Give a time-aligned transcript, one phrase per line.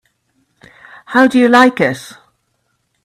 [1.05, 2.13] How do you like it?